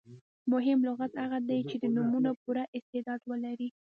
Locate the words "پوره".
2.41-2.63